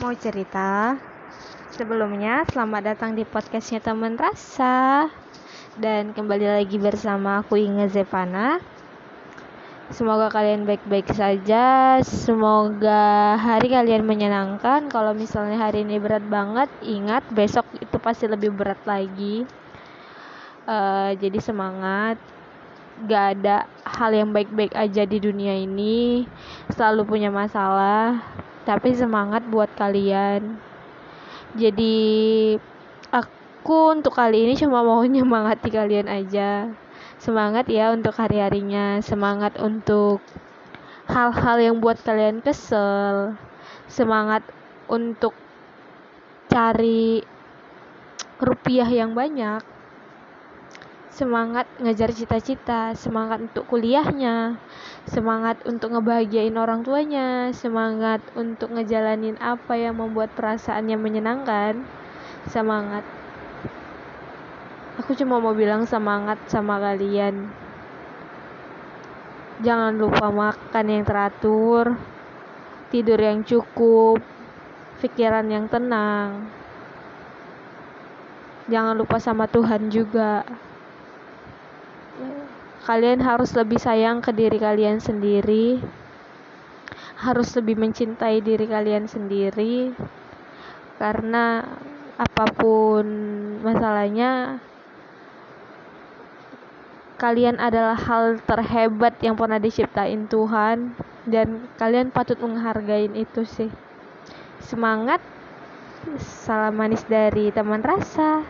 mau 0.00 0.16
cerita. 0.16 0.96
Sebelumnya, 1.76 2.48
selamat 2.48 2.82
datang 2.96 3.12
di 3.12 3.28
podcastnya 3.28 3.84
teman 3.84 4.16
rasa. 4.16 5.12
Dan 5.76 6.16
kembali 6.16 6.56
lagi 6.56 6.80
bersama 6.80 7.44
aku 7.44 7.60
Inge 7.60 7.84
Zevana. 7.92 8.56
Semoga 9.92 10.32
kalian 10.32 10.64
baik-baik 10.64 11.12
saja. 11.12 12.00
Semoga 12.00 13.36
hari 13.36 13.68
kalian 13.68 14.08
menyenangkan. 14.08 14.88
Kalau 14.88 15.12
misalnya 15.12 15.60
hari 15.60 15.84
ini 15.84 16.00
berat 16.00 16.24
banget, 16.24 16.72
ingat 16.80 17.20
besok 17.36 17.68
itu 17.76 18.00
pasti 18.00 18.24
lebih 18.24 18.56
berat 18.56 18.80
lagi. 18.88 19.44
Uh, 20.64 21.12
jadi 21.20 21.36
semangat. 21.44 22.16
Gak 23.04 23.36
ada 23.36 23.68
hal 23.84 24.16
yang 24.16 24.32
baik-baik 24.32 24.72
aja 24.72 25.04
di 25.04 25.20
dunia 25.20 25.60
ini. 25.60 26.24
Selalu 26.72 27.04
punya 27.04 27.28
masalah 27.28 28.20
tapi 28.70 28.94
semangat 28.94 29.42
buat 29.50 29.66
kalian. 29.74 30.54
Jadi 31.58 32.54
aku 33.10 33.98
untuk 33.98 34.14
kali 34.14 34.46
ini 34.46 34.54
cuma 34.54 34.86
mau 34.86 35.02
nyemangati 35.10 35.74
kalian 35.74 36.06
aja. 36.06 36.70
Semangat 37.18 37.66
ya 37.66 37.90
untuk 37.90 38.14
hari-harinya. 38.14 39.02
Semangat 39.02 39.58
untuk 39.58 40.22
hal-hal 41.10 41.58
yang 41.58 41.76
buat 41.82 41.98
kalian 42.06 42.46
kesel. 42.46 43.34
Semangat 43.90 44.46
untuk 44.86 45.34
cari 46.46 47.26
rupiah 48.38 48.86
yang 48.86 49.18
banyak. 49.18 49.66
Semangat 51.10 51.66
ngejar 51.82 52.14
cita-cita, 52.14 52.94
semangat 52.94 53.42
untuk 53.42 53.66
kuliahnya, 53.66 54.62
semangat 55.10 55.58
untuk 55.66 55.90
ngebahagiain 55.90 56.54
orang 56.54 56.86
tuanya, 56.86 57.50
semangat 57.50 58.22
untuk 58.38 58.70
ngejalanin 58.70 59.34
apa 59.42 59.74
yang 59.74 59.98
membuat 59.98 60.30
perasaannya 60.38 60.94
menyenangkan. 60.94 61.82
Semangat. 62.46 63.02
Aku 65.02 65.18
cuma 65.18 65.42
mau 65.42 65.50
bilang 65.50 65.82
semangat 65.82 66.38
sama 66.46 66.78
kalian. 66.78 67.50
Jangan 69.60 69.98
lupa 69.98 70.30
makan 70.30 70.86
yang 70.86 71.04
teratur, 71.04 71.98
tidur 72.94 73.18
yang 73.18 73.42
cukup, 73.42 74.22
pikiran 75.02 75.44
yang 75.50 75.66
tenang. 75.66 76.48
Jangan 78.70 78.94
lupa 78.94 79.18
sama 79.18 79.50
Tuhan 79.50 79.90
juga 79.90 80.46
kalian 82.90 83.22
harus 83.22 83.54
lebih 83.54 83.78
sayang 83.78 84.18
ke 84.18 84.34
diri 84.34 84.58
kalian 84.58 84.98
sendiri 84.98 85.78
harus 87.22 87.54
lebih 87.54 87.78
mencintai 87.78 88.42
diri 88.42 88.66
kalian 88.66 89.06
sendiri 89.06 89.94
karena 90.98 91.62
apa 92.18 92.50
pun 92.50 93.06
masalahnya 93.62 94.58
kalian 97.14 97.62
adalah 97.62 97.94
hal 97.94 98.42
terhebat 98.42 99.14
yang 99.22 99.38
pernah 99.38 99.62
diciptain 99.62 100.26
Tuhan 100.26 100.90
dan 101.30 101.70
kalian 101.78 102.10
patut 102.10 102.40
menghargai 102.42 103.06
itu 103.14 103.46
sih. 103.46 103.70
Semangat 104.58 105.22
salam 106.18 106.74
manis 106.74 107.04
dari 107.04 107.52
teman 107.54 107.84
rasa 107.84 108.40